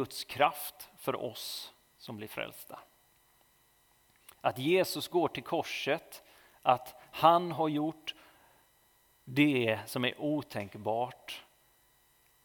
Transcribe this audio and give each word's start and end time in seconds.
Guds 0.00 0.24
kraft 0.24 0.90
för 0.96 1.16
oss 1.16 1.74
som 1.98 2.16
blir 2.16 2.28
frälsta. 2.28 2.78
Att 4.40 4.58
Jesus 4.58 5.08
går 5.08 5.28
till 5.28 5.42
korset, 5.42 6.22
att 6.62 6.94
han 7.10 7.52
har 7.52 7.68
gjort 7.68 8.14
det 9.24 9.78
som 9.86 10.04
är 10.04 10.20
otänkbart. 10.20 11.44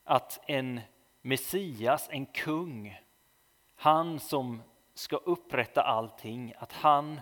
Att 0.04 0.39
en 0.47 0.81
Messias, 1.21 2.07
en 2.12 2.26
kung, 2.26 3.02
han 3.76 4.19
som 4.19 4.62
ska 4.94 5.15
upprätta 5.15 5.81
allting, 5.81 6.53
att 6.58 6.72
han 6.72 7.22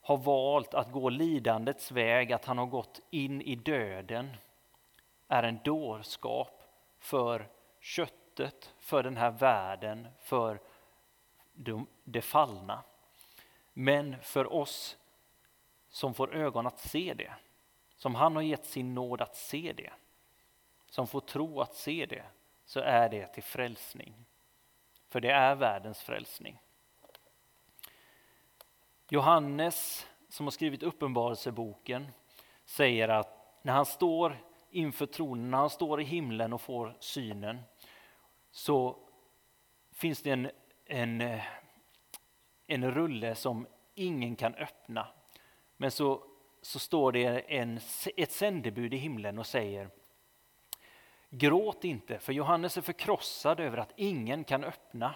har 0.00 0.16
valt 0.16 0.74
att 0.74 0.92
gå 0.92 1.08
lidandets 1.08 1.92
väg, 1.92 2.32
att 2.32 2.44
han 2.44 2.58
har 2.58 2.66
gått 2.66 3.00
in 3.10 3.42
i 3.42 3.54
döden, 3.54 4.36
är 5.28 5.42
en 5.42 5.58
dårskap 5.64 6.62
för 6.98 7.48
köttet, 8.36 8.74
för 8.78 9.02
den 9.02 9.16
här 9.16 9.30
världen, 9.30 10.08
för 10.18 10.60
det 12.04 12.22
fallna. 12.22 12.82
Men 13.72 14.16
för 14.22 14.52
oss 14.52 14.96
som 15.88 16.14
får 16.14 16.34
ögon 16.34 16.66
att 16.66 16.78
se 16.78 17.14
det, 17.14 17.32
som 17.96 18.14
han 18.14 18.36
har 18.36 18.42
gett 18.42 18.66
sin 18.66 18.94
nåd 18.94 19.20
att 19.20 19.36
se 19.36 19.72
det, 19.76 19.92
som 20.86 21.06
får 21.06 21.20
tro 21.20 21.60
att 21.60 21.74
se 21.74 22.06
det, 22.06 22.24
så 22.64 22.80
är 22.80 23.08
det 23.08 23.26
till 23.26 23.42
frälsning. 23.42 24.14
För 25.08 25.20
det 25.20 25.30
är 25.30 25.54
världens 25.54 26.02
frälsning. 26.02 26.58
Johannes, 29.08 30.06
som 30.28 30.46
har 30.46 30.50
skrivit 30.50 30.82
Uppenbarelseboken, 30.82 32.06
säger 32.64 33.08
att 33.08 33.58
när 33.62 33.72
han 33.72 33.86
står 33.86 34.36
inför 34.70 35.06
tronen, 35.06 35.50
när 35.50 35.58
han 35.58 35.70
står 35.70 36.00
i 36.00 36.04
himlen 36.04 36.52
och 36.52 36.60
får 36.60 36.96
synen, 37.00 37.58
så 38.52 38.96
finns 39.92 40.22
det 40.22 40.30
en, 40.30 40.50
en, 40.84 41.20
eh, 41.20 41.44
en 42.66 42.90
rulle 42.90 43.34
som 43.34 43.66
ingen 43.94 44.36
kan 44.36 44.54
öppna. 44.54 45.08
Men 45.76 45.90
så, 45.90 46.24
så 46.62 46.78
står 46.78 47.12
det 47.12 47.40
en, 47.40 47.80
ett 48.16 48.32
sändebud 48.32 48.94
i 48.94 48.96
himlen 48.96 49.38
och 49.38 49.46
säger 49.46 49.90
Gråt 51.34 51.84
inte, 51.84 52.18
för 52.18 52.32
Johannes 52.32 52.76
är 52.76 52.82
förkrossad 52.82 53.60
över 53.60 53.78
att 53.78 53.92
ingen 53.96 54.44
kan 54.44 54.64
öppna 54.64 55.14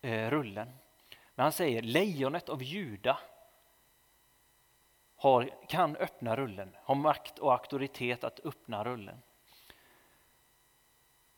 eh, 0.00 0.30
rullen. 0.30 0.68
Men 1.34 1.42
han 1.42 1.52
säger 1.52 1.82
lejonet 1.82 2.48
av 2.48 2.62
Juda 2.62 3.18
har, 5.16 5.50
kan 5.68 5.96
öppna 5.96 6.36
rullen, 6.36 6.76
har 6.82 6.94
makt 6.94 7.38
och 7.38 7.52
auktoritet 7.52 8.24
att 8.24 8.40
öppna 8.46 8.84
rullen. 8.84 9.22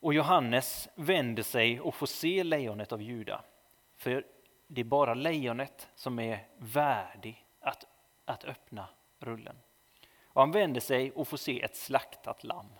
Och 0.00 0.14
Johannes 0.14 0.88
vänder 0.94 1.42
sig 1.42 1.80
och 1.80 1.94
får 1.94 2.06
se 2.06 2.44
lejonet 2.44 2.92
av 2.92 3.02
Juda. 3.02 3.44
För 3.96 4.26
det 4.66 4.80
är 4.80 4.84
bara 4.84 5.14
lejonet 5.14 5.88
som 5.94 6.18
är 6.18 6.46
värdig 6.56 7.46
att, 7.60 7.84
att 8.24 8.44
öppna 8.44 8.88
rullen. 9.18 9.56
Och 10.24 10.40
han 10.40 10.52
vänder 10.52 10.80
sig 10.80 11.12
och 11.12 11.28
får 11.28 11.36
se 11.36 11.62
ett 11.62 11.76
slaktat 11.76 12.44
lamm. 12.44 12.72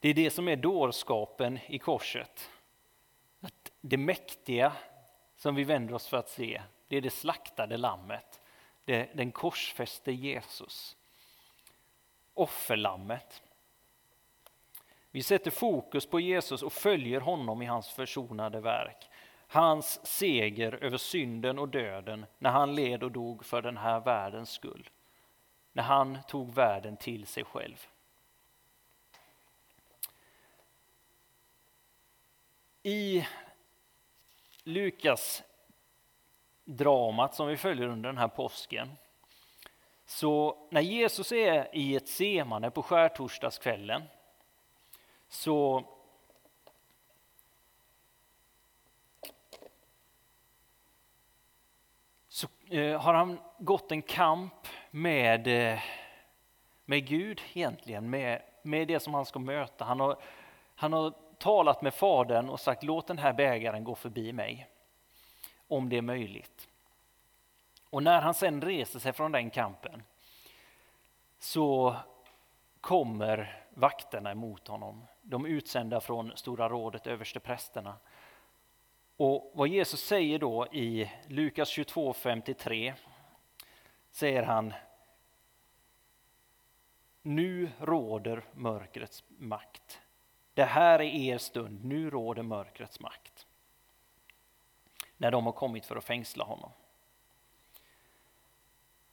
Det 0.00 0.08
är 0.08 0.14
det 0.14 0.30
som 0.30 0.48
är 0.48 0.56
dårskapen 0.56 1.58
i 1.66 1.78
korset. 1.78 2.50
Att 3.40 3.72
det 3.80 3.96
mäktiga 3.96 4.72
som 5.36 5.54
vi 5.54 5.64
vänder 5.64 5.94
oss 5.94 6.06
för 6.06 6.16
att 6.16 6.28
se, 6.28 6.62
det 6.88 6.96
är 6.96 7.00
det 7.00 7.10
slaktade 7.10 7.76
lammet. 7.76 8.40
Det, 8.84 9.10
den 9.14 9.32
korsfäste 9.32 10.12
Jesus. 10.12 10.96
Offerlammet. 12.34 13.42
Vi 15.10 15.22
sätter 15.22 15.50
fokus 15.50 16.06
på 16.06 16.20
Jesus 16.20 16.62
och 16.62 16.72
följer 16.72 17.20
honom 17.20 17.62
i 17.62 17.66
hans 17.66 17.88
försonade 17.88 18.60
verk. 18.60 19.08
Hans 19.46 20.06
seger 20.06 20.84
över 20.84 20.98
synden 20.98 21.58
och 21.58 21.68
döden 21.68 22.26
när 22.38 22.50
han 22.50 22.74
led 22.74 23.02
och 23.02 23.12
dog 23.12 23.44
för 23.44 23.62
den 23.62 23.76
här 23.76 24.00
världens 24.00 24.50
skull. 24.50 24.90
När 25.72 25.82
han 25.82 26.18
tog 26.28 26.54
världen 26.54 26.96
till 26.96 27.26
sig 27.26 27.44
själv. 27.44 27.86
I 32.82 33.26
Lukas 34.62 35.42
dramat 36.64 37.34
som 37.34 37.48
vi 37.48 37.56
följer 37.56 37.88
under 37.88 38.08
den 38.08 38.18
här 38.18 38.28
påsken 38.28 38.96
så 40.06 40.58
när 40.70 40.80
Jesus 40.80 41.32
är 41.32 41.68
i 41.72 41.96
ett 41.96 42.08
semane 42.08 42.70
på 42.70 42.82
skärtorsdagskvällen 42.82 44.02
så 45.28 45.84
så 52.28 52.48
eh, 52.70 53.00
har 53.00 53.14
han 53.14 53.38
gått 53.58 53.92
en 53.92 54.02
kamp 54.02 54.68
med, 54.90 55.46
eh, 55.46 55.80
med 56.84 57.06
Gud 57.06 57.40
egentligen, 57.54 58.10
med, 58.10 58.42
med 58.62 58.88
det 58.88 59.00
som 59.00 59.14
han 59.14 59.26
ska 59.26 59.38
möta. 59.38 59.84
Han 59.84 60.00
har, 60.00 60.16
han 60.74 60.92
har 60.92 61.14
talat 61.38 61.82
med 61.82 61.94
Fadern 61.94 62.48
och 62.48 62.60
sagt 62.60 62.82
låt 62.82 63.06
den 63.06 63.18
här 63.18 63.32
bägaren 63.32 63.84
gå 63.84 63.94
förbi 63.94 64.32
mig, 64.32 64.68
om 65.68 65.88
det 65.88 65.96
är 65.96 66.02
möjligt. 66.02 66.68
Och 67.94 68.02
när 68.02 68.20
han 68.20 68.34
sen 68.34 68.62
reser 68.62 68.98
sig 68.98 69.12
från 69.12 69.32
den 69.32 69.50
kampen 69.50 70.02
så 71.38 71.96
kommer 72.80 73.62
vakterna 73.70 74.30
emot 74.30 74.68
honom, 74.68 75.06
de 75.22 75.46
utsända 75.46 76.00
från 76.00 76.36
Stora 76.36 76.68
rådet, 76.68 77.06
översteprästerna. 77.06 77.96
Och 79.16 79.52
vad 79.54 79.68
Jesus 79.68 80.00
säger 80.00 80.38
då 80.38 80.66
i 80.66 81.10
Lukas 81.28 81.78
22.53 81.78 82.94
säger 84.10 84.42
han 84.42 84.74
Nu 87.22 87.70
råder 87.78 88.44
mörkrets 88.52 89.24
makt. 89.28 90.00
Det 90.54 90.64
här 90.64 91.00
är 91.00 91.32
er 91.32 91.38
stund, 91.38 91.84
nu 91.84 92.10
råder 92.10 92.42
mörkrets 92.42 93.00
makt. 93.00 93.46
När 95.16 95.30
de 95.30 95.46
har 95.46 95.52
kommit 95.52 95.86
för 95.86 95.96
att 95.96 96.04
fängsla 96.04 96.44
honom. 96.44 96.70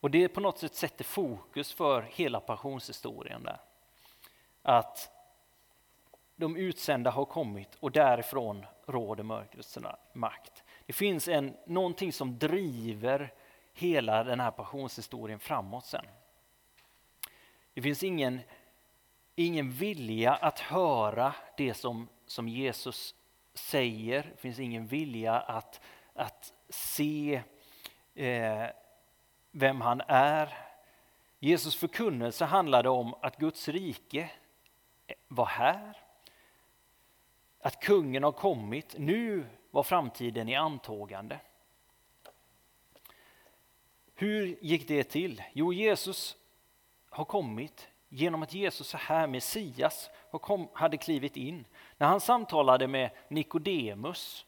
Och 0.02 0.12
det 0.12 0.30
på 0.30 0.40
något 0.40 0.58
sätt 0.58 0.76
sätter 0.76 1.04
fokus 1.04 1.74
för 1.74 2.02
hela 2.02 2.40
passionshistorien 2.40 3.44
där. 3.44 3.62
Att 4.62 5.12
de 6.36 6.56
utsända 6.56 7.12
har 7.12 7.26
kommit 7.26 7.76
och 7.80 7.92
därifrån 7.92 8.66
råder 8.86 9.24
mörkrets 9.24 9.78
makt. 10.14 10.64
Det 10.86 10.94
finns 10.94 11.28
en, 11.28 11.58
någonting 11.66 12.14
som 12.14 12.40
driver 12.40 13.34
hela 13.74 14.24
den 14.24 14.40
här 14.40 14.52
passionshistorien 14.52 15.40
framåt 15.40 15.86
sen. 15.86 16.06
Det 17.74 17.82
finns 17.82 18.04
ingen 18.04 18.40
ingen 19.36 19.72
vilja 19.72 20.34
att 20.34 20.60
höra 20.60 21.36
det 21.58 21.74
som, 21.74 22.08
som 22.26 22.48
Jesus 22.48 23.16
säger. 23.54 24.24
Det 24.36 24.42
finns 24.42 24.60
ingen 24.60 24.88
vilja 24.88 25.40
att, 25.40 25.82
att 26.14 26.54
se 26.70 27.42
eh, 28.16 28.66
vem 29.52 29.82
han 29.82 30.02
är. 30.08 30.58
Jesus 31.40 31.76
förkunnelse 31.76 32.46
handlade 32.46 32.90
om 32.90 33.16
att 33.22 33.38
Guds 33.38 33.68
rike 33.68 34.32
var 35.28 35.46
här. 35.46 35.98
Att 37.60 37.80
kungen 37.80 38.24
har 38.24 38.32
kommit. 38.32 38.96
Nu 38.98 39.46
var 39.72 39.84
framtiden 39.84 40.50
i 40.50 40.56
antågande. 40.56 41.40
Hur 44.16 44.58
gick 44.62 44.88
det 44.88 45.04
till? 45.04 45.44
Jo, 45.54 45.74
Jesus 45.74 46.38
har 47.10 47.26
kommit 47.26 47.88
genom 48.10 48.44
att 48.44 48.54
Jesus 48.54 48.94
är 48.94 48.98
här, 48.98 49.28
Messias, 49.28 50.10
hade 50.74 50.98
klivit 50.98 51.38
in. 51.38 51.66
När 51.98 52.08
han 52.08 52.20
samtalade 52.20 52.88
med 52.88 53.10
Nikodemus, 53.28 54.46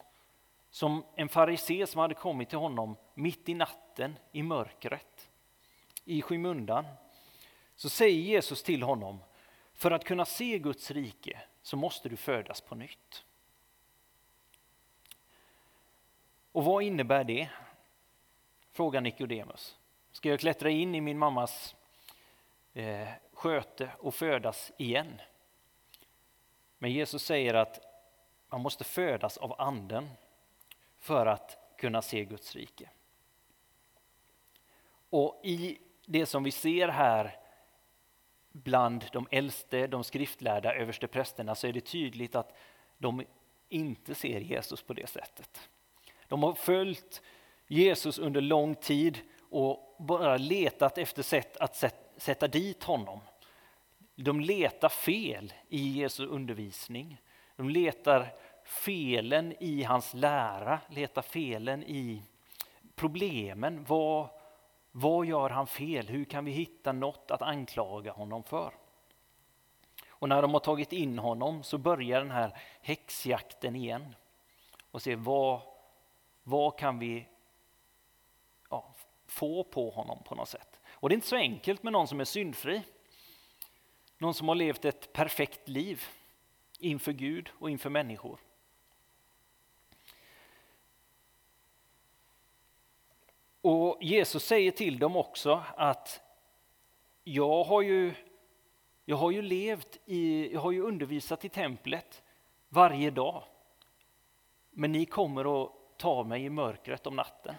som 0.69 1.03
en 1.15 1.29
farisé 1.29 1.87
som 1.87 1.99
hade 1.99 2.13
kommit 2.13 2.49
till 2.49 2.57
honom 2.57 2.95
mitt 3.13 3.49
i 3.49 3.53
natten, 3.53 3.82
i 4.31 4.43
mörkret, 4.43 5.29
i 6.05 6.21
skymundan, 6.21 6.85
så 7.75 7.89
säger 7.89 8.19
Jesus 8.19 8.63
till 8.63 8.83
honom, 8.83 9.19
för 9.73 9.91
att 9.91 10.03
kunna 10.03 10.25
se 10.25 10.59
Guds 10.59 10.91
rike 10.91 11.41
så 11.61 11.77
måste 11.77 12.09
du 12.09 12.17
födas 12.17 12.61
på 12.61 12.75
nytt. 12.75 13.25
Och 16.51 16.65
vad 16.65 16.83
innebär 16.83 17.23
det? 17.23 17.49
Frågar 18.71 19.01
Nikodemus. 19.01 19.77
Ska 20.11 20.29
jag 20.29 20.39
klättra 20.39 20.69
in 20.69 20.95
i 20.95 21.01
min 21.01 21.17
mammas 21.17 21.75
eh, 22.73 23.07
sköte 23.33 23.91
och 23.99 24.15
födas 24.15 24.71
igen. 24.77 25.21
Men 26.77 26.91
Jesus 26.91 27.23
säger 27.23 27.53
att 27.53 27.79
man 28.49 28.61
måste 28.61 28.83
födas 28.83 29.37
av 29.37 29.61
anden 29.61 30.09
för 30.99 31.25
att 31.25 31.57
kunna 31.77 32.01
se 32.01 32.25
Guds 32.25 32.55
rike. 32.55 32.89
Och 35.13 35.41
i 35.43 35.77
det 36.05 36.25
som 36.25 36.43
vi 36.43 36.51
ser 36.51 36.87
här 36.87 37.35
bland 38.51 39.05
de 39.11 39.27
äldste, 39.31 39.87
de 39.87 40.03
skriftlärda 40.03 40.73
översteprästerna 40.73 41.55
så 41.55 41.67
är 41.67 41.73
det 41.73 41.81
tydligt 41.81 42.35
att 42.35 42.57
de 42.97 43.23
inte 43.69 44.15
ser 44.15 44.39
Jesus 44.39 44.81
på 44.81 44.93
det 44.93 45.09
sättet. 45.09 45.69
De 46.27 46.43
har 46.43 46.53
följt 46.53 47.21
Jesus 47.67 48.19
under 48.19 48.41
lång 48.41 48.75
tid 48.75 49.19
och 49.49 49.95
bara 49.99 50.37
letat 50.37 50.97
efter 50.97 51.23
sätt 51.23 51.57
att 51.57 51.83
sätta 52.17 52.47
dit 52.47 52.83
honom. 52.83 53.19
De 54.15 54.39
letar 54.39 54.89
fel 54.89 55.53
i 55.69 55.99
Jesu 55.99 56.25
undervisning. 56.25 57.21
De 57.55 57.69
letar 57.69 58.33
felen 58.63 59.53
i 59.59 59.83
hans 59.83 60.13
lära, 60.13 60.79
letar 60.89 61.21
felen 61.21 61.83
i 61.83 62.23
problemen. 62.95 63.83
Vad, 63.87 64.29
vad 64.95 65.25
gör 65.25 65.49
han 65.49 65.67
fel? 65.67 66.07
Hur 66.07 66.25
kan 66.25 66.45
vi 66.45 66.51
hitta 66.51 66.91
något 66.91 67.31
att 67.31 67.41
anklaga 67.41 68.11
honom 68.11 68.43
för? 68.43 68.73
Och 70.09 70.29
när 70.29 70.41
de 70.41 70.53
har 70.53 70.59
tagit 70.59 70.93
in 70.93 71.19
honom 71.19 71.63
så 71.63 71.77
börjar 71.77 72.19
den 72.19 72.31
här 72.31 72.57
häxjakten 72.81 73.75
igen. 73.75 74.15
Och 74.91 75.01
se 75.01 75.15
vad, 75.15 75.61
vad 76.43 76.79
kan 76.79 76.99
vi 76.99 77.27
ja, 78.69 78.93
få 79.27 79.63
på 79.63 79.89
honom 79.89 80.23
på 80.23 80.35
något 80.35 80.49
sätt. 80.49 80.79
Och 80.87 81.09
det 81.09 81.13
är 81.13 81.17
inte 81.17 81.27
så 81.27 81.35
enkelt 81.35 81.83
med 81.83 81.93
någon 81.93 82.07
som 82.07 82.19
är 82.19 82.25
syndfri. 82.25 82.81
Någon 84.17 84.33
som 84.33 84.47
har 84.47 84.55
levt 84.55 84.85
ett 84.85 85.13
perfekt 85.13 85.67
liv 85.67 86.03
inför 86.79 87.11
Gud 87.11 87.49
och 87.59 87.69
inför 87.69 87.89
människor. 87.89 88.39
Och 93.63 93.97
Jesus 94.03 94.45
säger 94.45 94.71
till 94.71 94.99
dem 94.99 95.15
också 95.15 95.63
att 95.75 96.21
jag 97.23 97.63
har 97.63 97.81
ju, 97.81 98.13
jag 99.05 99.17
har 99.17 99.31
ju 99.31 99.41
levt 99.41 99.99
i, 100.05 100.53
jag 100.53 100.61
har 100.61 100.71
ju 100.71 100.81
undervisat 100.81 101.45
i 101.45 101.49
templet 101.49 102.23
varje 102.69 103.11
dag. 103.11 103.43
Men 104.69 104.91
ni 104.91 105.05
kommer 105.05 105.63
att 105.63 105.71
ta 105.97 106.23
mig 106.23 106.45
i 106.45 106.49
mörkret 106.49 107.07
om 107.07 107.15
natten. 107.15 107.55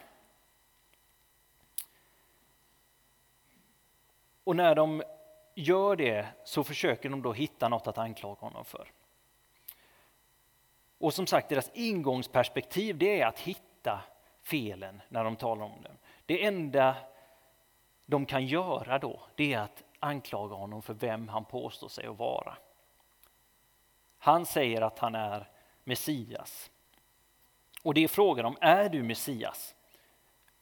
Och 4.45 4.57
när 4.57 4.75
de 4.75 5.03
gör 5.55 5.97
det 5.97 6.27
så 6.45 6.65
försöker 6.65 7.09
de 7.09 7.23
då 7.23 7.33
hitta 7.33 7.69
något 7.69 7.87
att 7.87 7.99
anklaga 7.99 8.41
honom 8.41 8.65
för. 8.65 8.93
Och 10.99 11.15
som 11.15 11.27
sagt, 11.27 11.49
deras 11.49 11.71
ingångsperspektiv 11.75 12.99
det 12.99 13.21
är 13.21 13.27
att 13.27 13.39
hitta 13.39 14.05
felen 14.45 15.03
när 15.09 15.25
de 15.25 15.37
talar 15.37 15.65
om 15.65 15.83
dem. 15.83 15.99
Det 16.27 16.45
enda 16.45 16.97
de 18.07 18.27
kan 18.27 18.47
göra 18.47 18.99
då, 18.99 19.23
det 19.35 19.53
är 19.53 19.59
att 19.59 19.85
anklaga 19.99 20.55
honom 20.55 20.83
för 20.83 20.95
vem 20.95 21.29
han 21.29 21.45
påstår 21.45 21.89
sig 21.89 22.07
att 22.07 22.19
vara. 22.19 22.57
Han 24.19 24.47
säger 24.47 24.81
att 24.81 24.99
han 24.99 25.15
är 25.15 25.49
Messias. 25.85 26.71
Och 27.83 27.95
det 27.95 28.05
är 28.05 28.09
frågan 28.09 28.47
om, 28.47 28.57
är 28.61 28.89
du 28.89 29.03
Messias? 29.03 29.75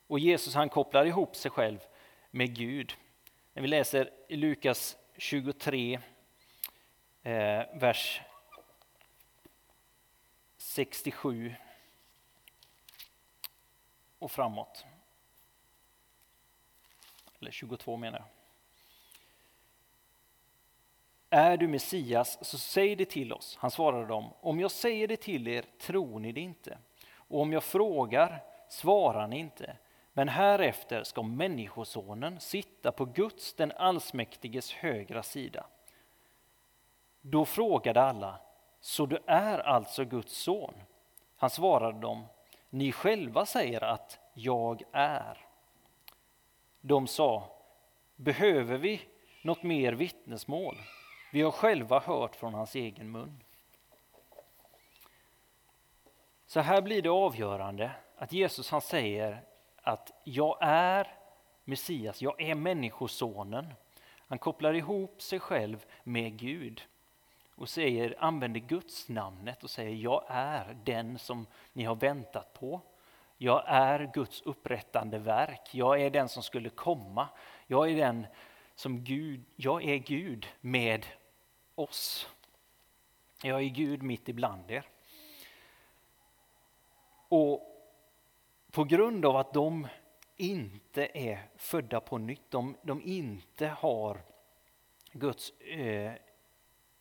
Och 0.07 0.19
Jesus 0.19 0.55
han 0.55 0.69
kopplar 0.69 1.05
ihop 1.05 1.37
sig 1.37 1.51
själv 1.51 1.79
med 2.31 2.57
Gud. 2.57 2.95
När 3.53 3.63
vi 3.63 3.69
läser 3.69 4.11
i 4.29 4.37
Lukas 4.37 4.97
23, 5.17 6.01
eh, 7.23 7.63
vers 7.75 8.21
67 10.57 11.55
och 14.23 14.31
framåt. 14.31 14.87
Eller 17.41 17.51
22 17.51 17.97
menar 17.97 18.19
jag. 18.19 18.29
Är 21.31 21.57
du 21.57 21.69
Messias, 21.69 22.39
så 22.45 22.59
säg 22.59 22.97
det 22.97 23.05
till 23.05 23.33
oss. 23.33 23.57
Han 23.61 23.71
svarade 23.71 24.07
dem, 24.07 24.31
om 24.41 24.61
jag 24.61 24.71
säger 24.71 25.09
det 25.09 25.17
till 25.17 25.49
er 25.49 25.65
tror 25.81 26.19
ni 26.19 26.33
det 26.33 26.41
inte. 26.41 26.79
Och 27.15 27.41
om 27.41 27.53
jag 27.53 27.65
frågar 27.65 28.43
svarar 28.69 29.27
ni 29.27 29.39
inte. 29.39 29.77
Men 30.13 30.29
härefter 30.29 31.05
ska 31.05 31.23
Människosonen 31.23 32.41
sitta 32.41 32.93
på 32.93 33.05
Guds, 33.05 33.55
den 33.55 33.73
allsmäktiges 33.73 34.73
högra 34.73 35.23
sida. 35.23 35.67
Då 37.21 37.45
frågade 37.45 38.03
alla, 38.03 38.41
så 38.81 39.07
du 39.07 39.19
är 39.27 39.59
alltså 39.59 40.05
Guds 40.05 40.37
son? 40.37 40.75
Han 41.37 41.51
svarade 41.51 42.01
dem, 42.01 42.27
ni 42.73 42.93
själva 42.93 43.47
säger 43.47 43.85
att 43.85 44.19
jag 44.35 44.83
är. 44.93 45.47
De 46.81 47.07
sa, 47.07 47.51
behöver 48.17 48.79
vi 48.79 49.01
något 49.43 49.63
mer 49.63 49.93
vittnesmål? 49.93 50.77
Vi 51.33 51.43
har 51.43 51.51
själva 51.51 52.01
hört 52.01 52.37
från 52.37 52.55
hans 52.55 52.75
egen 52.75 53.11
mun. 53.11 53.43
Så 56.47 56.61
här 56.61 56.83
blir 56.83 57.03
det 57.03 57.09
avgörande 57.09 57.91
att 58.17 58.33
Jesus 58.33 58.71
han 58.71 58.81
säger 58.81 59.45
att 59.83 60.13
jag 60.25 60.59
är 60.61 61.15
Messias, 61.65 62.23
jag 62.23 62.41
är 62.41 62.55
Människosonen. 62.55 63.75
Han 64.17 64.39
kopplar 64.39 64.75
ihop 64.75 65.23
sig 65.23 65.41
själv 65.41 65.85
med 66.05 66.39
Gud 66.39 66.83
och 67.63 67.69
säger, 67.69 68.15
använder 68.19 68.61
Guds 68.61 69.09
namnet 69.09 69.65
och 69.65 69.71
säger 69.71 69.95
jag 69.97 70.25
är 70.29 70.77
den 70.85 71.19
som 71.19 71.47
ni 71.73 71.85
har 71.85 71.95
väntat 71.95 72.53
på. 72.53 72.81
Jag 73.39 73.63
är 73.67 74.11
Guds 74.15 74.43
upprättande 74.43 75.19
verk. 75.19 75.75
Jag 75.75 76.01
är 76.01 76.11
den 76.11 76.29
som 76.29 76.43
skulle 76.43 76.69
komma. 76.69 77.29
Jag 77.67 77.91
är 77.91 77.97
den 77.97 78.27
som 78.75 79.05
Gud, 79.05 79.45
jag 79.57 79.85
är 79.85 79.97
Gud 79.97 80.47
med 80.61 81.07
oss. 81.75 82.29
Jag 83.43 83.63
är 83.63 83.69
Gud 83.69 84.03
mitt 84.03 84.29
ibland 84.29 84.71
er. 84.71 84.85
Och 87.29 87.63
på 88.71 88.85
grund 88.85 89.27
av 89.27 89.37
att 89.37 89.53
de 89.53 89.87
inte 90.37 91.11
är 91.15 91.49
födda 91.57 92.01
på 92.01 92.19
nytt, 92.19 92.51
de, 92.51 92.77
de 92.83 93.03
inte 93.03 93.67
har 93.67 94.23
Guds 95.13 95.51
eh, 95.61 96.13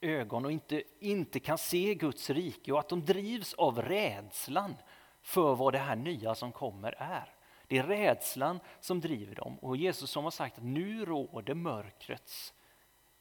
ögon 0.02 0.46
och 0.46 0.52
inte, 0.52 0.84
inte 1.00 1.40
kan 1.40 1.58
se 1.58 1.96
Guds 1.96 2.30
rike 2.30 2.72
och 2.72 2.80
att 2.80 2.90
de 2.90 3.06
drivs 3.06 3.54
av 3.54 3.82
rädslan 3.82 4.76
för 5.22 5.56
vad 5.56 5.74
det 5.74 5.80
här 5.80 5.96
nya 5.96 6.36
som 6.36 6.52
kommer 6.52 6.96
är. 6.98 7.34
Det 7.68 7.78
är 7.78 7.84
rädslan 7.84 8.60
som 8.80 9.02
driver 9.02 9.36
dem 9.36 9.60
och 9.60 9.78
Jesus 9.78 10.10
som 10.10 10.24
har 10.24 10.32
sagt 10.32 10.58
att 10.58 10.64
nu 10.64 11.06
råder 11.06 11.54
mörkrets 11.54 12.54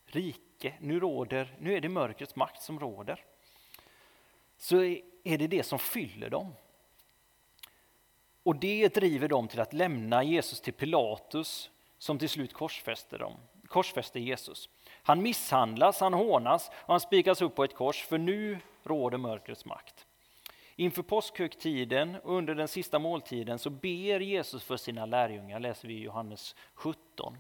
rike, 0.07 0.75
nu, 0.81 1.01
råder, 1.01 1.57
nu 1.61 1.75
är 1.75 1.81
det 1.81 1.89
mörkrets 1.89 2.37
makt 2.37 2.63
som 2.63 2.81
råder. 2.81 3.25
Så 4.57 4.83
är 5.25 5.39
det 5.39 5.47
det 5.47 5.63
som 5.63 5.79
fyller 5.79 6.31
dem. 6.31 6.55
Och 8.43 8.57
det 8.57 8.95
driver 8.95 9.29
dem 9.29 9.49
till 9.49 9.61
att 9.61 9.73
lämna 9.73 10.23
Jesus 10.25 10.61
till 10.61 10.73
Pilatus 10.73 11.71
som 11.99 12.19
till 12.19 12.29
slut 12.29 12.53
korsfäster, 12.53 13.19
dem, 13.19 13.37
korsfäster 13.67 14.21
Jesus. 14.21 14.69
Han 15.03 15.23
misshandlas, 15.23 16.01
han 16.01 16.15
hånas 16.15 16.69
och 16.69 16.95
han 16.95 17.01
spikas 17.01 17.43
upp 17.43 17.55
på 17.55 17.65
ett 17.65 17.75
kors 17.75 18.03
för 18.03 18.19
nu 18.19 18.59
råder 18.83 19.19
mörkrets 19.19 19.65
makt. 19.65 20.07
Inför 20.77 21.03
påskhögtiden 21.03 22.17
och 22.17 22.35
under 22.35 22.55
den 22.55 22.69
sista 22.69 22.99
måltiden 22.99 23.59
så 23.59 23.71
ber 23.71 24.21
Jesus 24.21 24.65
för 24.65 24.77
sina 24.77 25.07
lärjungar, 25.07 25.61
läser 25.61 25.89
vi 25.89 25.95
i 25.95 26.03
Johannes 26.03 26.57
17. 26.75 27.37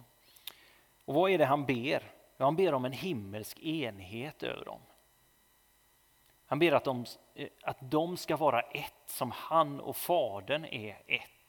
Och 1.04 1.14
vad 1.14 1.30
är 1.30 1.38
det 1.38 1.44
han 1.44 1.66
ber? 1.66 2.02
Ja, 2.36 2.44
han 2.44 2.56
ber 2.56 2.74
om 2.74 2.84
en 2.84 2.92
himmelsk 2.92 3.58
enhet 3.58 4.42
över 4.42 4.64
dem. 4.64 4.80
Han 6.46 6.58
ber 6.58 6.72
att 6.72 6.84
de, 6.84 7.04
eh, 7.34 7.48
att 7.62 7.78
de 7.80 8.16
ska 8.16 8.36
vara 8.36 8.60
ett 8.60 9.02
som 9.06 9.30
han 9.30 9.80
och 9.80 9.96
Fadern 9.96 10.64
är 10.64 11.02
ett. 11.06 11.39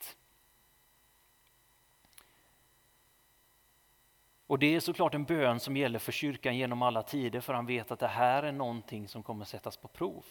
Och 4.52 4.60
det 4.60 4.76
är 4.76 4.80
såklart 4.80 5.14
en 5.14 5.24
bön 5.24 5.60
som 5.60 5.78
gäller 5.78 6.00
för 6.00 6.12
kyrkan 6.12 6.58
genom 6.58 6.82
alla 6.82 7.04
tider 7.04 7.40
för 7.40 7.54
han 7.54 7.66
vet 7.66 7.92
att 7.92 8.00
det 8.00 8.08
här 8.08 8.44
är 8.44 8.52
någonting 8.52 9.08
som 9.08 9.24
kommer 9.24 9.46
sättas 9.46 9.78
på 9.78 9.88
prov 9.88 10.26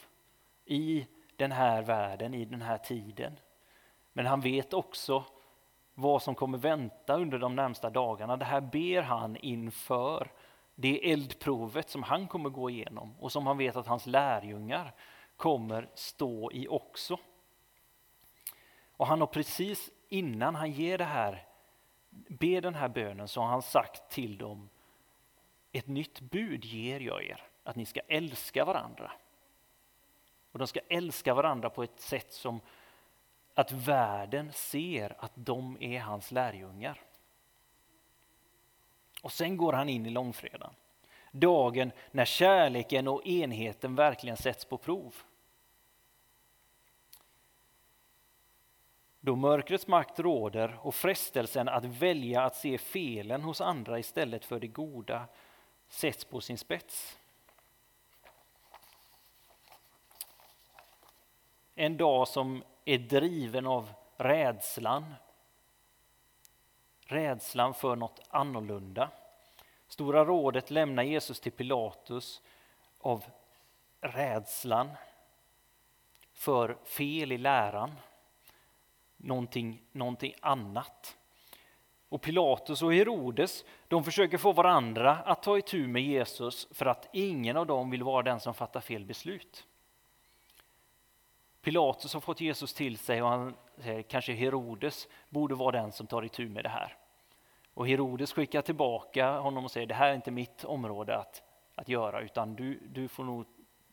i 0.65 1.07
den 1.37 1.53
här 1.53 1.83
världen, 1.83 2.35
i 2.35 2.45
den 2.45 2.63
här 2.63 2.79
tiden. 2.79 3.37
Men 4.13 4.27
han 4.27 4.41
vet 4.41 4.73
också 4.73 5.25
vad 5.95 6.23
som 6.23 6.35
kommer 6.35 6.59
vänta 6.59 7.15
under 7.15 7.39
de 7.39 7.57
närmsta 7.57 7.91
dagarna. 7.91 8.37
Det 8.37 8.45
här 8.45 8.61
ber 8.61 9.03
han 9.03 9.37
inför 9.37 10.33
det 10.75 11.13
eldprovet 11.13 11.91
som 11.91 12.03
han 12.03 12.29
kommer 12.29 12.51
gå 12.51 12.71
igenom 12.71 13.15
och 13.21 13.33
som 13.33 13.47
han 13.47 13.59
vet 13.59 13.77
att 13.77 13.87
hans 13.87 14.07
lärjungar 14.07 14.93
kommer 15.37 15.89
stå 15.95 16.53
i 16.53 16.69
också. 16.69 17.19
Och 18.97 19.07
han 19.07 19.21
har 19.21 19.27
precis 19.27 19.91
innan 20.09 20.55
han 20.55 20.71
ger 20.73 20.99
det 20.99 21.05
här, 21.05 21.47
Be 22.11 22.61
den 22.61 22.75
här 22.75 22.89
bönen 22.89 23.29
så 23.29 23.41
har 23.41 23.49
han 23.49 23.63
sagt 23.63 24.11
till 24.11 24.39
dem 24.39 24.69
ett 25.73 25.87
nytt 25.87 26.21
bud 26.21 26.65
ger 26.65 27.01
jag 27.01 27.25
er, 27.25 27.43
att 27.65 27.77
ni 27.77 27.87
ska 27.87 28.01
älska 28.01 28.65
varandra. 28.65 29.13
Och 30.53 30.59
de 30.59 30.67
ska 30.69 30.81
älska 30.89 31.35
varandra 31.35 31.71
på 31.71 31.83
ett 31.83 32.01
sätt 32.01 32.33
som 32.33 32.61
att 33.55 33.73
världen 33.73 34.53
ser 34.53 35.17
att 35.19 35.33
de 35.35 35.77
är 35.81 36.01
hans 36.01 36.33
lärjungar. 36.33 37.01
Och 39.23 39.33
sen 39.33 39.57
går 39.57 39.73
han 39.73 39.89
in 39.89 40.07
i 40.07 40.11
långfredagen. 40.11 40.75
Dagen 41.33 41.93
när 42.11 42.25
kärleken 42.25 43.09
och 43.09 43.27
enheten 43.27 43.95
verkligen 43.95 44.37
sätts 44.37 44.65
på 44.65 44.79
prov. 44.79 45.15
Då 49.21 49.37
mörkrets 49.37 49.87
makt 49.87 50.21
råder 50.21 50.79
och 50.83 50.95
frestelsen 50.95 51.69
att 51.69 51.85
välja 51.85 52.43
att 52.43 52.57
se 52.57 52.79
felen 52.79 53.43
hos 53.43 53.61
andra 53.61 53.99
istället 53.99 54.45
för 54.45 54.61
det 54.61 54.67
goda 54.67 55.27
sätts 55.89 56.25
på 56.25 56.41
sin 56.41 56.59
spets. 56.59 57.19
En 61.75 61.97
dag 61.97 62.29
som 62.29 62.63
är 62.85 62.99
driven 62.99 63.67
av 63.67 63.93
rädslan. 64.17 65.15
Rädslan 67.01 67.75
för 67.75 67.97
något 67.97 68.21
annorlunda. 68.29 69.11
Stora 69.89 70.25
rådet 70.25 70.71
lämnar 70.71 71.03
Jesus 71.03 71.41
till 71.41 71.53
Pilatus 71.53 72.43
av 72.99 73.25
rädslan 74.01 74.91
för 76.33 76.79
fel 76.85 77.33
i 77.33 77.39
läran 77.39 77.91
någonting, 79.21 79.83
någonting 79.93 80.35
annat. 80.41 81.17
Och 82.09 82.23
Pilatus 82.23 82.83
och 82.83 82.95
Herodes 82.95 83.65
de 83.89 84.05
försöker 84.05 84.39
få 84.39 84.53
varandra 84.53 85.17
att 85.17 85.43
ta 85.43 85.59
itu 85.59 85.87
med 85.87 86.03
Jesus 86.03 86.69
för 86.71 86.87
att 86.87 87.09
ingen 87.13 87.57
av 87.57 87.67
dem 87.67 87.91
vill 87.91 88.03
vara 88.03 88.23
den 88.23 88.41
som 88.41 88.55
fattar 88.55 88.81
fel 88.81 89.05
beslut. 89.05 89.67
Pilatus 91.63 92.15
har 92.15 92.21
fått 92.21 92.41
Jesus 92.41 92.75
till 92.75 92.99
sig 92.99 93.23
och 93.23 93.29
han 93.29 93.55
säger 93.77 94.03
kanske 94.03 94.33
Herodes 94.33 95.09
borde 95.29 95.55
vara 95.55 95.81
den 95.81 95.93
som 95.93 96.07
tar 96.07 96.25
itu 96.25 96.49
med 96.49 96.65
det 96.65 96.69
här. 96.69 96.97
Och 97.75 97.89
Herodes 97.89 98.33
skickar 98.33 98.63
tillbaka 98.63 99.39
honom 99.39 99.65
och 99.65 99.71
säger 99.71 99.87
det 99.87 99.95
här 99.95 100.11
är 100.11 100.15
inte 100.15 100.31
mitt 100.31 100.65
område 100.65 101.17
att, 101.17 101.43
att 101.75 101.89
göra 101.89 102.21
utan 102.21 102.55
du, 102.55 102.81
du 102.89 103.09
får 103.09 103.25
nog 103.25 103.47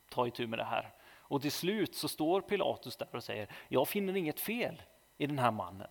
ta 0.10 0.28
itu 0.28 0.48
med 0.48 0.60
det 0.60 0.66
här. 0.66 0.94
Och 1.08 1.42
till 1.42 1.52
slut 1.52 1.96
så 1.96 2.08
står 2.08 2.42
Pilatus 2.42 2.98
där 2.98 3.16
och 3.16 3.24
säger 3.24 3.48
jag 3.68 3.88
finner 3.88 4.16
inget 4.16 4.40
fel 4.40 4.82
i 5.18 5.28
den 5.28 5.40
här 5.40 5.52
mannen. 5.52 5.90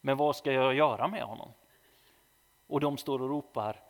Men 0.00 0.16
vad 0.16 0.36
ska 0.36 0.52
jag 0.52 0.74
göra 0.74 1.08
med 1.08 1.22
honom? 1.22 1.52
Och 2.66 2.80
de 2.80 2.96
står 2.96 3.22
och 3.22 3.28
ropar 3.28 3.82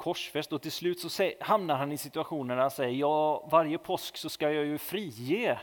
korsfäst 0.00 0.52
och 0.52 0.62
till 0.62 0.72
slut 0.72 1.00
så 1.00 1.32
hamnar 1.40 1.76
han 1.76 1.92
i 1.92 1.98
situationen 1.98 2.56
där 2.56 2.62
han 2.62 2.70
säger 2.70 2.98
ja, 2.98 3.46
varje 3.46 3.78
påsk 3.78 4.16
så 4.16 4.28
ska 4.28 4.52
jag 4.52 4.64
ju 4.64 4.78
frige 4.78 5.60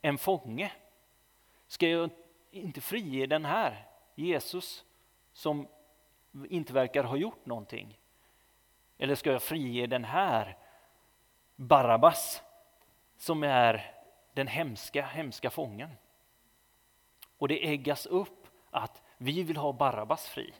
en 0.00 0.18
fånge. 0.18 0.72
Ska 1.66 1.88
jag 1.88 2.10
inte 2.50 2.80
frige 2.80 3.26
den 3.26 3.44
här 3.44 3.86
Jesus 4.14 4.84
som 5.32 5.68
inte 6.48 6.72
verkar 6.72 7.04
ha 7.04 7.16
gjort 7.16 7.46
någonting? 7.46 7.98
Eller 8.98 9.14
ska 9.14 9.32
jag 9.32 9.42
frige 9.42 9.86
den 9.86 10.04
här 10.04 10.56
Barabbas 11.56 12.42
som 13.16 13.42
är 13.42 13.94
den 14.32 14.46
hemska, 14.46 15.06
hemska 15.06 15.50
fången? 15.50 15.90
Och 17.38 17.48
det 17.48 17.68
äggas 17.68 18.06
upp 18.06 18.46
att 18.70 19.02
vi 19.18 19.42
vill 19.42 19.56
ha 19.56 19.72
Barabbas 19.72 20.28
fri. 20.28 20.54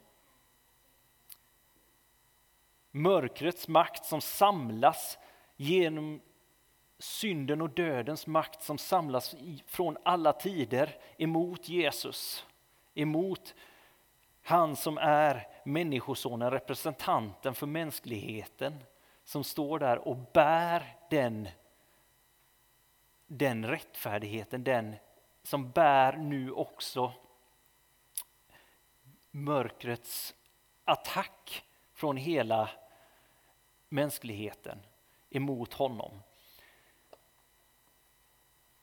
Mörkrets 2.91 3.69
makt 3.69 4.05
som 4.05 4.21
samlas 4.21 5.19
genom 5.57 6.21
synden 6.99 7.61
och 7.61 7.71
dödens 7.71 8.27
makt 8.27 8.63
som 8.63 8.79
samlas 8.79 9.35
från 9.67 9.97
alla 10.03 10.33
tider 10.33 10.97
emot 11.17 11.69
Jesus, 11.69 12.47
emot 12.95 13.55
han 14.43 14.77
som 14.77 14.99
är 14.99 15.49
Människosonen, 15.65 16.51
representanten 16.51 17.55
för 17.55 17.67
mänskligheten 17.67 18.85
som 19.25 19.45
står 19.45 19.79
där 19.79 20.09
och 20.09 20.17
bär 20.17 20.97
den, 21.11 21.49
den 23.27 23.67
rättfärdigheten, 23.67 24.65
den 24.65 24.97
som 25.47 25.71
bär 25.71 26.17
nu 26.17 26.53
också 26.53 27.13
mörkrets 29.31 30.35
attack 30.85 31.65
från 31.93 32.17
hela 32.17 32.71
mänskligheten 33.89 34.79
emot 35.31 35.73
honom. 35.73 36.23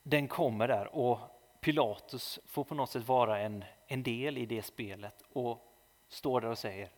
Den 0.03 0.27
kommer 0.27 0.67
där 0.67 0.95
och 0.95 1.19
Pilatus 1.59 2.39
får 2.45 2.63
på 2.63 2.75
något 2.75 2.89
sätt 2.89 3.07
vara 3.07 3.39
en, 3.39 3.65
en 3.87 4.03
del 4.03 4.37
i 4.37 4.45
det 4.45 4.61
spelet 4.61 5.23
och 5.33 5.73
står 6.07 6.41
där 6.41 6.49
och 6.49 6.57
säger 6.57 6.89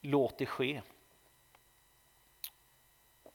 Låt 0.00 0.38
det 0.38 0.46
ske. 0.46 0.82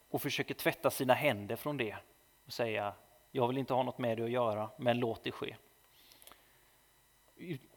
Och 0.09 0.21
försöker 0.21 0.53
tvätta 0.53 0.91
sina 0.91 1.13
händer 1.13 1.55
från 1.55 1.77
det 1.77 1.97
och 2.45 2.53
säga 2.53 2.93
jag 3.37 3.47
vill 3.47 3.57
inte 3.57 3.73
ha 3.73 3.83
något 3.83 3.97
med 3.97 4.17
det 4.17 4.23
att 4.23 4.29
göra, 4.29 4.69
men 4.77 4.99
låt 4.99 5.23
det 5.23 5.31
ske. 5.31 5.55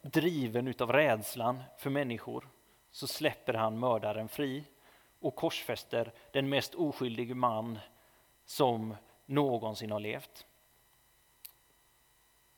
Driven 0.01 0.67
utav 0.67 0.91
rädslan 0.93 1.63
för 1.77 1.89
människor 1.89 2.47
så 2.91 3.07
släpper 3.07 3.53
han 3.53 3.79
mördaren 3.79 4.29
fri 4.29 4.63
och 5.19 5.35
korsfäster 5.35 6.13
den 6.31 6.49
mest 6.49 6.75
oskyldige 6.75 7.35
man 7.35 7.79
som 8.45 8.95
någonsin 9.25 9.91
har 9.91 9.99
levt. 9.99 10.45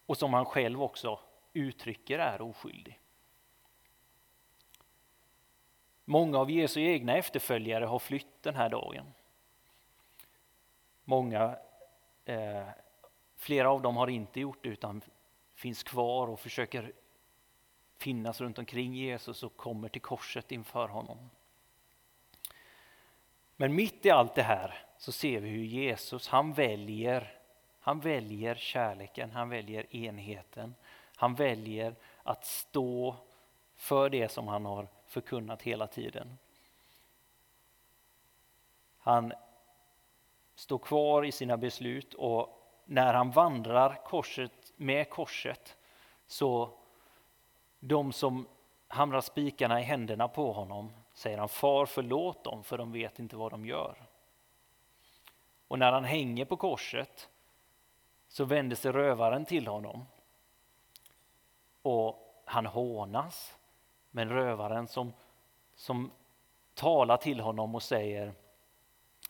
Och 0.05 0.17
som 0.17 0.33
han 0.33 0.45
själv 0.45 0.83
också 0.83 1.19
uttrycker 1.53 2.19
är 2.19 2.41
oskyldig. 2.41 2.99
Många 6.05 6.37
av 6.37 6.51
Jesu 6.51 6.81
egna 6.81 7.17
efterföljare 7.17 7.85
har 7.85 7.99
flytt 7.99 8.43
den 8.43 8.55
här 8.55 8.69
dagen. 8.69 9.13
Många 11.03 11.57
eh, 12.25 12.67
Flera 13.43 13.69
av 13.69 13.81
dem 13.81 13.97
har 13.97 14.07
inte 14.07 14.39
gjort 14.39 14.57
det 14.61 14.69
utan 14.69 15.01
finns 15.55 15.83
kvar 15.83 16.27
och 16.27 16.39
försöker 16.39 16.93
finnas 17.97 18.41
runt 18.41 18.59
omkring 18.59 18.93
Jesus 18.93 19.43
och 19.43 19.57
kommer 19.57 19.89
till 19.89 20.01
korset 20.01 20.51
inför 20.51 20.87
honom. 20.87 21.29
Men 23.55 23.75
mitt 23.75 24.05
i 24.05 24.09
allt 24.09 24.35
det 24.35 24.43
här 24.43 24.85
så 24.97 25.11
ser 25.11 25.39
vi 25.39 25.49
hur 25.49 25.63
Jesus, 25.63 26.27
han 26.27 26.53
väljer, 26.53 27.39
han 27.79 27.99
väljer 27.99 28.55
kärleken, 28.55 29.31
han 29.31 29.49
väljer 29.49 29.95
enheten. 29.95 30.75
Han 31.15 31.35
väljer 31.35 31.95
att 32.23 32.45
stå 32.45 33.15
för 33.75 34.09
det 34.09 34.31
som 34.31 34.47
han 34.47 34.65
har 34.65 34.87
förkunnat 35.07 35.61
hela 35.61 35.87
tiden. 35.87 36.37
Han 38.97 39.33
står 40.55 40.77
kvar 40.77 41.25
i 41.25 41.31
sina 41.31 41.57
beslut 41.57 42.13
och 42.13 42.59
när 42.85 43.13
han 43.13 43.31
vandrar 43.31 43.99
korset, 44.05 44.73
med 44.75 45.09
korset 45.09 45.77
så 46.27 46.69
de 47.79 48.13
som 48.13 48.47
hamrar 48.87 49.21
spikarna 49.21 49.81
i 49.81 49.83
händerna 49.83 50.27
på 50.27 50.53
honom 50.53 50.93
säger 51.13 51.37
han 51.37 51.49
Far 51.49 51.85
förlåt 51.85 52.43
dem 52.43 52.63
för 52.63 52.77
de 52.77 52.91
vet 52.91 53.19
inte 53.19 53.35
vad 53.35 53.51
de 53.51 53.65
gör. 53.65 53.95
Och 55.67 55.79
när 55.79 55.91
han 55.91 56.03
hänger 56.03 56.45
på 56.45 56.57
korset 56.57 57.29
så 58.27 58.45
vänder 58.45 58.75
sig 58.75 58.91
rövaren 58.91 59.45
till 59.45 59.67
honom 59.67 60.05
och 61.81 62.43
han 62.45 62.65
hånas. 62.65 63.57
Men 64.11 64.29
rövaren 64.29 64.87
som, 64.87 65.13
som 65.75 66.11
talar 66.73 67.17
till 67.17 67.39
honom 67.39 67.75
och 67.75 67.83
säger 67.83 68.33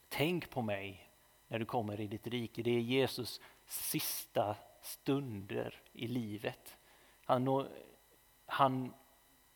Tänk 0.09 0.49
på 0.49 0.61
mig 0.61 1.09
när 1.53 1.59
du 1.59 1.65
kommer 1.65 2.01
i 2.01 2.07
ditt 2.07 2.27
rike. 2.27 2.63
Det 2.63 2.71
är 2.71 2.79
Jesus 2.79 3.41
sista 3.65 4.55
stunder 4.81 5.81
i 5.91 6.07
livet. 6.07 6.77
Han, 7.25 7.67
han 8.45 8.93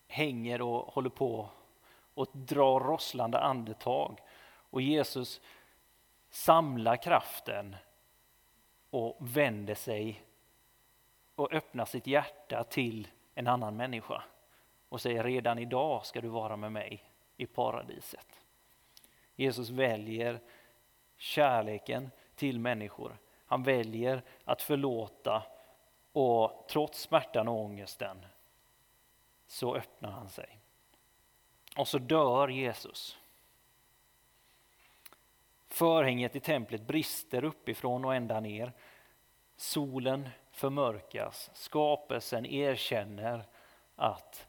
hänger 0.08 0.62
och 0.62 0.94
håller 0.94 1.10
på 1.10 1.50
och 2.14 2.28
drar 2.34 2.80
rosslande 2.80 3.40
andetag. 3.40 4.20
Och 4.48 4.82
Jesus 4.82 5.42
samlar 6.30 6.96
kraften 7.04 7.76
och 8.90 9.18
vänder 9.20 9.76
sig 9.76 10.24
och 11.36 11.54
öppnar 11.54 11.86
sitt 11.86 12.08
hjärta 12.08 12.64
till 12.64 13.08
en 13.34 13.48
annan 13.48 13.78
människa 13.78 14.24
och 14.90 15.02
säger 15.02 15.24
redan 15.24 15.60
idag 15.60 16.06
ska 16.06 16.22
du 16.22 16.28
vara 16.28 16.56
med 16.56 16.72
mig 16.72 17.04
i 17.38 17.46
paradiset. 17.46 18.28
Jesus 19.36 19.70
väljer 19.70 20.40
kärleken 21.18 22.12
till 22.36 22.60
människor. 22.60 23.18
Han 23.46 23.64
väljer 23.64 24.24
att 24.44 24.62
förlåta 24.62 25.44
och 26.12 26.66
trots 26.70 27.02
smärtan 27.02 27.48
och 27.48 27.60
ångesten 27.60 28.26
så 29.48 29.76
öppnar 29.76 30.12
han 30.12 30.30
sig. 30.30 30.60
Och 31.78 31.88
så 31.88 31.98
dör 31.98 32.48
Jesus. 32.48 33.18
Förhänget 35.68 36.36
i 36.36 36.40
templet 36.40 36.82
brister 36.82 37.44
uppifrån 37.44 38.06
och 38.06 38.16
ända 38.16 38.40
ner. 38.40 38.74
Solen 39.56 40.30
förmörkas. 40.52 41.52
Skapelsen 41.54 42.46
erkänner 42.46 43.46
att 43.96 44.48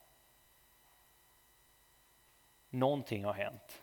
någonting 2.70 3.25
har 3.25 3.32
hänt. 3.32 3.82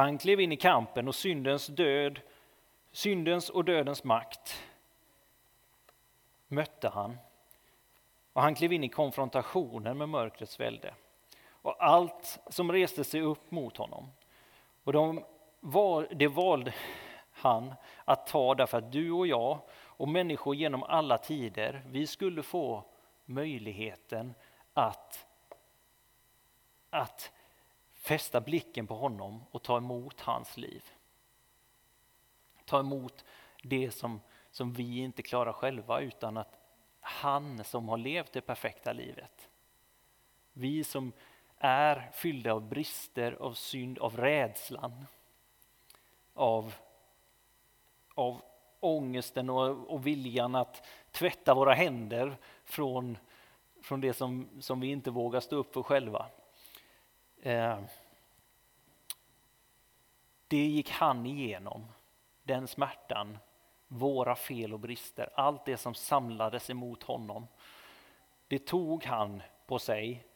Han 0.00 0.18
klev 0.18 0.40
in 0.40 0.52
i 0.52 0.56
kampen 0.56 1.08
och 1.08 1.14
syndens 1.14 1.66
död, 1.66 2.20
syndens 2.92 3.50
och 3.50 3.64
dödens 3.64 4.04
makt 4.04 4.64
mötte 6.48 6.88
han. 6.88 7.18
Och 8.32 8.42
han 8.42 8.54
klev 8.54 8.72
in 8.72 8.84
i 8.84 8.88
konfrontationen 8.88 9.98
med 9.98 10.08
mörkrets 10.08 10.60
välde 10.60 10.94
och 11.62 11.84
allt 11.84 12.40
som 12.48 12.72
reste 12.72 13.04
sig 13.04 13.20
upp 13.20 13.50
mot 13.50 13.76
honom. 13.76 14.10
Och 14.84 14.92
de 14.92 15.24
val, 15.60 16.06
det 16.10 16.28
valde 16.28 16.74
han 17.32 17.74
att 18.04 18.26
ta 18.26 18.54
därför 18.54 18.78
att 18.78 18.92
du 18.92 19.10
och 19.10 19.26
jag 19.26 19.58
och 19.72 20.08
människor 20.08 20.54
genom 20.54 20.82
alla 20.82 21.18
tider, 21.18 21.82
vi 21.86 22.06
skulle 22.06 22.42
få 22.42 22.84
möjligheten 23.24 24.34
att, 24.74 25.26
att 26.90 27.32
fästa 28.10 28.40
blicken 28.40 28.86
på 28.86 28.94
honom 28.94 29.44
och 29.50 29.62
ta 29.62 29.76
emot 29.76 30.20
hans 30.20 30.56
liv. 30.56 30.84
Ta 32.64 32.80
emot 32.80 33.24
det 33.62 33.90
som, 33.90 34.20
som 34.50 34.72
vi 34.72 34.98
inte 34.98 35.22
klarar 35.22 35.52
själva 35.52 36.00
utan 36.00 36.36
att 36.36 36.58
han 37.00 37.64
som 37.64 37.88
har 37.88 37.96
levt 37.96 38.32
det 38.32 38.40
perfekta 38.40 38.92
livet. 38.92 39.48
Vi 40.52 40.84
som 40.84 41.12
är 41.58 42.10
fyllda 42.14 42.52
av 42.52 42.68
brister, 42.68 43.32
av 43.32 43.52
synd, 43.52 43.98
av 43.98 44.16
rädslan, 44.16 45.06
av, 46.34 46.74
av 48.14 48.42
ångesten 48.80 49.50
och, 49.50 49.90
och 49.94 50.06
viljan 50.06 50.54
att 50.54 50.86
tvätta 51.10 51.54
våra 51.54 51.74
händer 51.74 52.36
från, 52.64 53.18
från 53.82 54.00
det 54.00 54.12
som, 54.12 54.48
som 54.60 54.80
vi 54.80 54.86
inte 54.86 55.10
vågar 55.10 55.40
stå 55.40 55.56
upp 55.56 55.74
för 55.74 55.82
själva. 55.82 56.26
Eh, 57.42 57.78
det 60.50 60.66
gick 60.66 60.90
han 60.90 61.26
igenom, 61.26 61.86
den 62.42 62.68
smärtan, 62.68 63.38
våra 63.88 64.34
fel 64.34 64.72
och 64.72 64.80
brister, 64.80 65.30
allt 65.34 65.64
det 65.64 65.76
som 65.76 65.94
samlades 65.94 66.70
emot 66.70 67.02
honom. 67.02 67.46
Det 68.48 68.58
tog 68.58 69.04
han 69.04 69.42
på 69.66 69.78
sig 69.78 70.26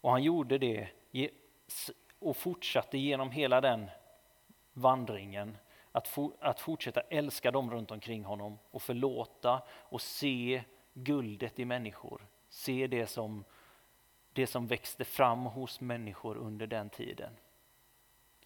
och 0.00 0.10
han 0.10 0.22
gjorde 0.22 0.58
det 0.58 0.88
och 2.18 2.36
fortsatte 2.36 2.98
genom 2.98 3.30
hela 3.30 3.60
den 3.60 3.90
vandringen 4.72 5.56
att, 5.92 6.08
for, 6.08 6.32
att 6.40 6.60
fortsätta 6.60 7.00
älska 7.00 7.50
dem 7.50 7.70
runt 7.70 7.90
omkring 7.90 8.24
honom 8.24 8.58
och 8.70 8.82
förlåta 8.82 9.62
och 9.70 10.00
se 10.00 10.62
guldet 10.92 11.58
i 11.58 11.64
människor. 11.64 12.26
Se 12.48 12.86
det 12.86 13.06
som, 13.06 13.44
det 14.32 14.46
som 14.46 14.66
växte 14.66 15.04
fram 15.04 15.44
hos 15.44 15.80
människor 15.80 16.36
under 16.36 16.66
den 16.66 16.90
tiden. 16.90 17.36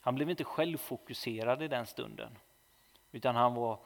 Han 0.01 0.15
blev 0.15 0.31
inte 0.31 0.45
självfokuserad 0.45 1.63
i 1.63 1.69
den 1.69 1.87
stunden 1.87 2.39
utan 3.13 3.37
han 3.37 3.55
var 3.55 3.79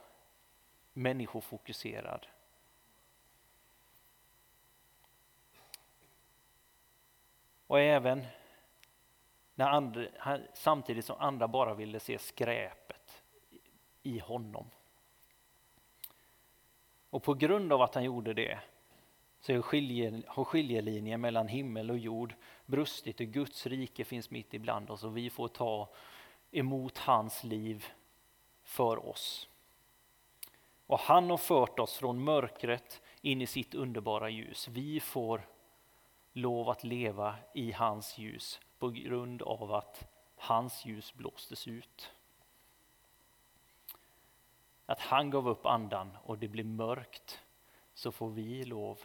människofokuserad. 0.92 2.26
Och 7.66 7.80
även 7.80 8.26
när 9.54 9.68
andra, 9.68 10.06
samtidigt 10.54 11.04
som 11.04 11.16
andra 11.18 11.48
bara 11.48 11.74
ville 11.74 12.00
se 12.00 12.18
skräpet 12.18 13.22
i 14.02 14.18
honom. 14.18 14.70
Och 17.10 17.22
på 17.22 17.34
grund 17.34 17.72
av 17.72 17.82
att 17.82 17.94
han 17.94 18.04
gjorde 18.04 18.34
det 18.34 18.60
så 19.44 19.52
har 19.52 20.44
skiljelinjen 20.44 21.20
mellan 21.20 21.48
himmel 21.48 21.90
och 21.90 21.98
jord 21.98 22.34
brustit 22.66 23.20
och 23.20 23.26
Guds 23.26 23.66
rike 23.66 24.04
finns 24.04 24.30
mitt 24.30 24.54
ibland 24.54 24.90
oss 24.90 25.04
och 25.04 25.16
vi 25.16 25.30
får 25.30 25.48
ta 25.48 25.88
emot 26.50 26.98
hans 26.98 27.44
liv 27.44 27.86
för 28.62 29.08
oss. 29.08 29.48
Och 30.86 30.98
han 30.98 31.30
har 31.30 31.36
fört 31.36 31.78
oss 31.78 31.96
från 31.96 32.24
mörkret 32.24 33.02
in 33.20 33.42
i 33.42 33.46
sitt 33.46 33.74
underbara 33.74 34.30
ljus. 34.30 34.68
Vi 34.68 35.00
får 35.00 35.46
lov 36.32 36.68
att 36.68 36.84
leva 36.84 37.36
i 37.54 37.72
hans 37.72 38.18
ljus 38.18 38.60
på 38.78 38.88
grund 38.88 39.42
av 39.42 39.72
att 39.72 40.08
hans 40.36 40.86
ljus 40.86 41.14
blåstes 41.14 41.68
ut. 41.68 42.12
Att 44.86 45.00
han 45.00 45.30
gav 45.30 45.48
upp 45.48 45.66
andan 45.66 46.16
och 46.24 46.38
det 46.38 46.48
blev 46.48 46.66
mörkt 46.66 47.40
så 47.94 48.12
får 48.12 48.30
vi 48.30 48.64
lov 48.64 48.98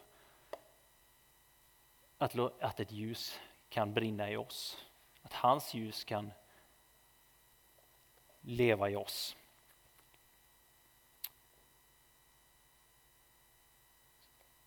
att, 2.20 2.38
att 2.60 2.80
ett 2.80 2.92
ljus 2.92 3.40
kan 3.68 3.94
brinna 3.94 4.30
i 4.30 4.36
oss. 4.36 4.86
Att 5.22 5.32
hans 5.32 5.74
ljus 5.74 6.04
kan 6.04 6.32
leva 8.40 8.90
i 8.90 8.96
oss. 8.96 9.36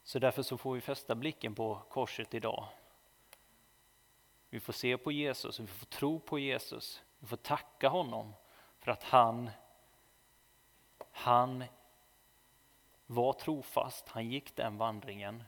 Så 0.04 0.20
därför 0.20 0.44
så 0.44 0.58
får 0.58 0.74
vi 0.74 0.82
fästa 0.82 1.16
blicken 1.16 1.56
på 1.56 1.82
korset 1.90 2.34
idag. 2.34 2.68
Vi 4.50 4.60
får 4.60 4.74
se 4.74 4.98
på 4.98 5.12
Jesus, 5.12 5.60
vi 5.60 5.68
får 5.68 5.86
tro 5.86 6.20
på 6.20 6.40
Jesus, 6.40 7.04
vi 7.20 7.28
får 7.28 7.38
tacka 7.38 7.90
honom 7.90 8.34
för 8.80 8.92
att 8.92 9.04
han, 9.04 9.50
han 11.12 11.64
var 13.06 13.34
trofast, 13.34 14.08
han 14.08 14.30
gick 14.30 14.56
den 14.56 14.78
vandringen. 14.78 15.44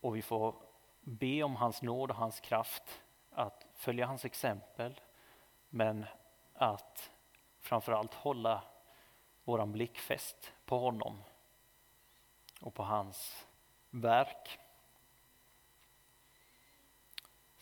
Och 0.00 0.16
vi 0.16 0.22
får 0.22 0.54
be 1.00 1.42
om 1.42 1.56
hans 1.56 1.82
nåd 1.82 2.10
och 2.10 2.16
hans 2.16 2.40
kraft 2.40 3.02
att 3.30 3.66
följa 3.74 4.06
hans 4.06 4.24
exempel, 4.24 5.00
men 5.68 6.06
att 6.54 7.10
framförallt 7.60 8.14
hålla 8.14 8.62
våran 9.44 9.72
blick 9.72 9.98
fäst 9.98 10.52
på 10.64 10.78
honom 10.78 11.22
och 12.60 12.74
på 12.74 12.82
hans 12.82 13.46
verk. 13.90 14.58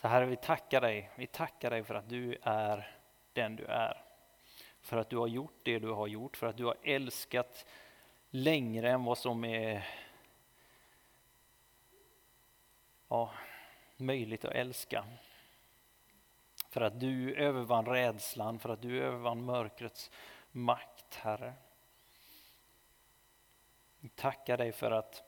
Så 0.00 0.08
Herre, 0.08 0.26
vi 0.26 0.36
tackar 0.36 0.80
dig. 0.80 1.10
Vi 1.16 1.26
tackar 1.26 1.70
dig 1.70 1.84
för 1.84 1.94
att 1.94 2.08
du 2.08 2.38
är 2.42 2.96
den 3.32 3.56
du 3.56 3.64
är. 3.64 4.04
För 4.80 4.96
att 4.96 5.10
du 5.10 5.16
har 5.16 5.26
gjort 5.26 5.60
det 5.62 5.78
du 5.78 5.90
har 5.90 6.06
gjort, 6.06 6.36
för 6.36 6.46
att 6.46 6.56
du 6.56 6.64
har 6.64 6.76
älskat 6.82 7.66
längre 8.30 8.90
än 8.90 9.04
vad 9.04 9.18
som 9.18 9.44
är 9.44 9.86
ja, 13.08 13.30
möjligt 13.96 14.44
att 14.44 14.52
älska. 14.52 15.04
För 16.68 16.80
att 16.80 17.00
du 17.00 17.34
övervann 17.34 17.86
rädslan, 17.86 18.58
för 18.58 18.68
att 18.68 18.82
du 18.82 19.02
övervann 19.02 19.44
mörkrets 19.44 20.10
makt, 20.50 21.14
Herre. 21.14 21.54
Vi 24.00 24.08
tackar 24.08 24.56
dig 24.56 24.72
för 24.72 24.90
att 24.90 25.22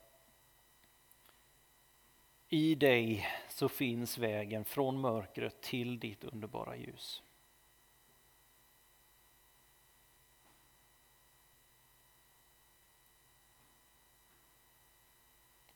i 2.49 2.75
dig 2.75 3.27
så 3.49 3.69
finns 3.69 4.17
vägen 4.17 4.65
från 4.65 5.01
mörkret 5.01 5.61
till 5.61 5.99
ditt 5.99 6.23
underbara 6.23 6.75
ljus. 6.75 7.23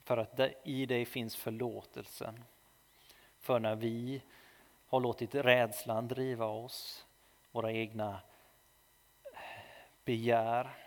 För 0.03 0.17
att 0.17 0.39
i 0.63 0.85
dig 0.85 1.05
finns 1.05 1.35
förlåtelsen. 1.35 2.43
För 3.39 3.59
när 3.59 3.75
vi 3.75 4.21
har 4.87 4.99
låtit 4.99 5.35
rädslan 5.35 6.07
driva 6.07 6.45
oss, 6.45 7.05
våra 7.51 7.71
egna 7.71 8.21
eh, 9.23 9.39
begär, 10.05 10.77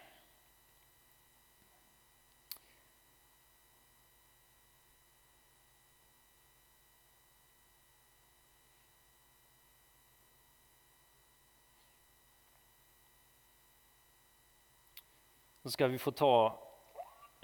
så 15.63 15.71
ska 15.71 15.87
vi 15.87 15.99
få 15.99 16.11
ta 16.11 16.66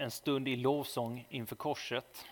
en 0.03 0.11
stund 0.11 0.47
i 0.47 0.55
lovsång 0.55 1.27
inför 1.29 1.55
korset. 1.55 2.25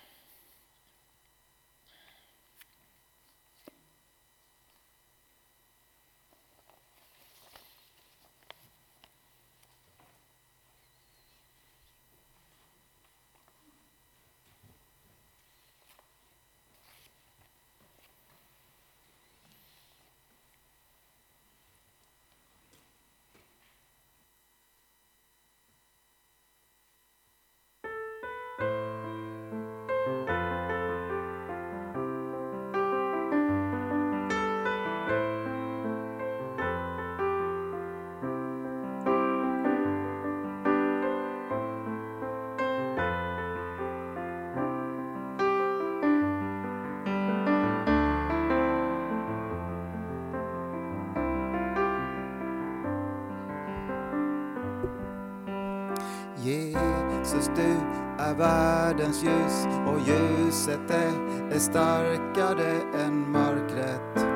Jesus, 56.43 57.51
du 57.55 57.77
är 58.17 58.33
världens 58.33 59.23
ljus 59.23 59.67
och 59.87 59.99
ljuset 59.99 60.79
det 60.87 61.55
är 61.55 61.59
starkare 61.59 62.81
än 63.05 63.31
mörkret. 63.31 64.27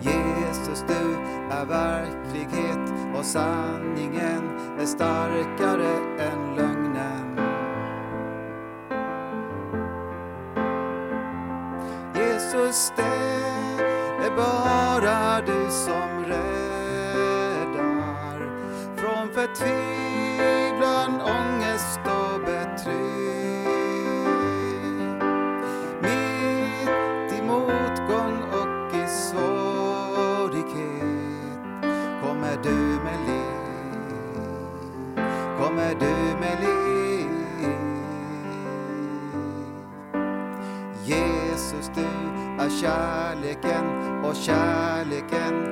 Jesus, 0.00 0.84
du 0.88 1.14
är 1.54 1.64
verklighet 1.64 3.14
och 3.18 3.24
sanningen 3.24 4.50
är 4.80 4.86
starkare 4.86 5.94
än 6.18 6.54
lögnen. 6.56 7.38
Jesus, 12.14 12.92
det 12.96 13.02
är 14.26 14.36
bara 14.36 15.40
du 15.46 15.70
som 15.70 16.17
förtvivlan, 19.38 21.20
ångest 21.20 22.00
och 22.04 22.40
betryck. 22.40 23.68
Mitt 26.02 27.32
i 27.38 27.42
motgång 27.42 28.42
och 28.52 28.94
i 28.94 29.06
svårighet 29.08 30.62
kommer 32.22 32.56
du 32.62 32.78
med 33.04 33.18
liv, 33.26 34.42
kommer 35.58 35.94
du 36.00 36.14
med 36.40 36.60
liv. 36.60 37.28
Jesus, 41.04 41.90
du 41.94 42.06
är 42.64 42.70
kärleken 42.80 43.86
och 44.24 44.36
kärleken 44.36 45.67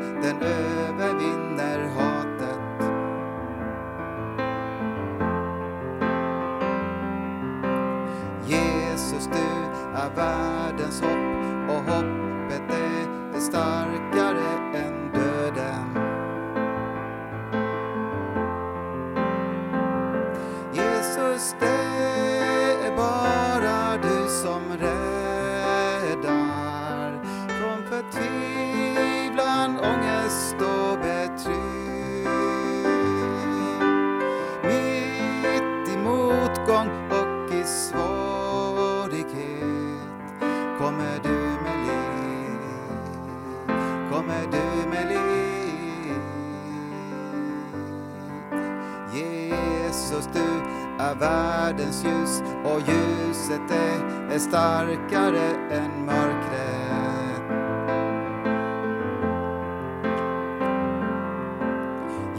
starkare 54.49 55.49
än 55.71 56.07
mörkret. 56.07 57.43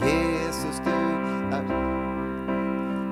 Jesus, 0.02 0.80
du 0.84 0.90
är 1.56 1.64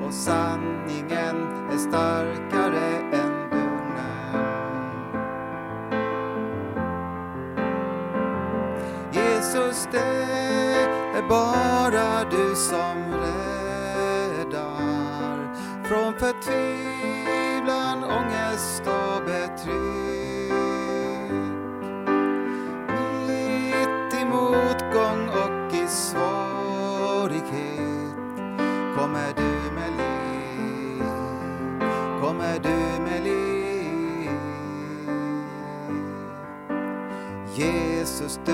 och 0.07 0.15
sanningen 0.15 1.37
är 1.73 1.79
starkare 1.79 2.87
än 3.13 3.33
lögnen. 3.51 4.37
Jesus, 9.13 9.89
det 9.93 10.27
är 11.17 11.29
bara 11.29 12.25
du 12.31 12.55
som 12.57 13.13
räddar 13.21 14.67
från 15.85 16.15
förtvivlan, 16.15 17.46
ångest 18.05 18.83
och 18.87 19.25
betryck. 19.25 20.53
Mitt 23.27 24.15
i 24.21 24.25
motgång 24.25 25.29
och 25.29 25.75
i 25.75 25.87
svårighet 25.89 27.47
kommer 28.97 29.33
du 29.37 29.73
med 29.75 29.93
liv, 29.97 31.05
kommer 32.21 32.59
du 32.63 33.03
med 33.03 33.23
liv. 33.25 34.31
Jesus, 37.55 38.41
du 38.45 38.53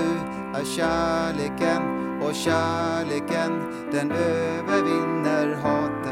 är 0.59 0.65
kärleken 0.65 1.81
och 2.21 2.35
kärleken 2.35 3.51
den 3.91 4.11
övervinner 4.11 5.55
hat 5.55 6.02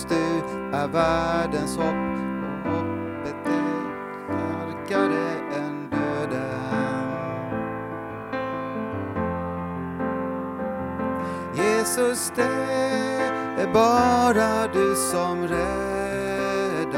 Jesus, 0.00 0.06
du 0.08 0.76
är 0.76 0.88
världens 0.88 1.76
hopp 1.76 1.84
och 2.64 2.70
hoppet 2.70 3.46
är 3.46 3.80
starkare 4.24 5.30
än 5.56 5.90
döden. 5.90 7.10
Jesus, 11.54 12.32
det 12.36 12.42
är 13.62 13.72
bara 13.72 14.66
du 14.72 14.94
som 14.94 15.48
räddar 15.48 16.90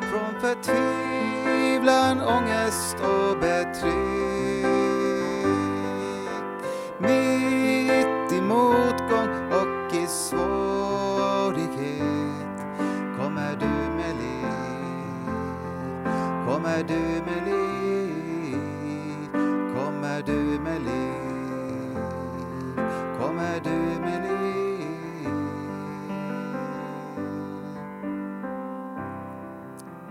från 0.00 0.40
förtvivlan, 0.40 2.20
ångest 2.20 2.96
och 3.00 3.38
betryck. 3.40 4.49
de 16.82 16.94
mêler. 17.26 17.69